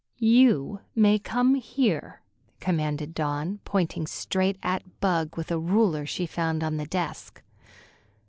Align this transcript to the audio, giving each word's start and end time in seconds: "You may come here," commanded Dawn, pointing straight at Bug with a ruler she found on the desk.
"You 0.17 0.79
may 0.95 1.19
come 1.19 1.53
here," 1.53 2.21
commanded 2.59 3.13
Dawn, 3.13 3.59
pointing 3.65 4.07
straight 4.07 4.57
at 4.63 4.99
Bug 4.99 5.37
with 5.37 5.51
a 5.51 5.59
ruler 5.59 6.07
she 6.07 6.25
found 6.25 6.63
on 6.63 6.77
the 6.77 6.87
desk. 6.87 7.43